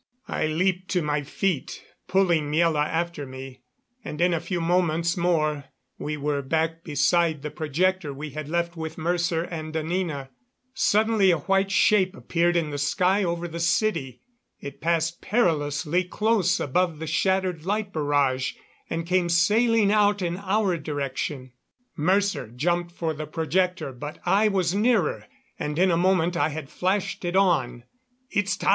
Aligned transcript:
I 0.27 0.47
leaped 0.47 0.89
to 0.93 1.03
my 1.03 1.21
feet, 1.21 1.83
pulling 2.07 2.49
Miela 2.51 2.87
after 2.87 3.27
me, 3.27 3.61
and 4.03 4.19
in 4.19 4.33
a 4.33 4.39
few 4.39 4.59
moments 4.59 5.15
more 5.15 5.65
we 5.99 6.17
were 6.17 6.41
back 6.41 6.83
beside 6.83 7.43
the 7.43 7.51
projector 7.51 8.11
we 8.11 8.31
had 8.31 8.49
left 8.49 8.75
with 8.75 8.97
Mercer 8.97 9.43
and 9.43 9.77
Anina. 9.77 10.31
Suddenly 10.73 11.29
a 11.29 11.37
white 11.37 11.69
shape 11.69 12.15
appeared 12.15 12.55
in 12.57 12.71
the 12.71 12.79
sky 12.79 13.23
over 13.23 13.47
the 13.47 13.59
city. 13.59 14.23
It 14.59 14.81
passed 14.81 15.21
perilously 15.21 16.05
close 16.05 16.59
above 16.59 16.97
the 16.97 17.05
shattered 17.05 17.63
light 17.63 17.93
barrage 17.93 18.53
and 18.89 19.05
came 19.05 19.29
sailing 19.29 19.91
out 19.91 20.23
in 20.23 20.35
our 20.37 20.77
direction. 20.79 21.51
Mercer 21.95 22.47
jumped 22.47 22.91
for 22.91 23.13
the 23.13 23.27
projector, 23.27 23.91
but 23.93 24.17
I 24.25 24.47
was 24.47 24.73
nearer, 24.73 25.27
and 25.59 25.77
in 25.77 25.91
a 25.91 25.95
moment 25.95 26.35
I 26.35 26.49
had 26.49 26.71
flashed 26.71 27.23
it 27.23 27.35
on. 27.35 27.83
"It's 28.31 28.57
Tao!" 28.57 28.69